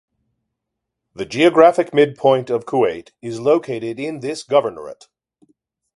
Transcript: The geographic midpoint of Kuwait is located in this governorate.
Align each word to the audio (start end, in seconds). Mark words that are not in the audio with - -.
The 1.13 1.25
geographic 1.27 1.93
midpoint 1.93 2.49
of 2.49 2.65
Kuwait 2.65 3.11
is 3.21 3.39
located 3.39 3.99
in 3.99 4.21
this 4.21 4.43
governorate. 4.43 5.05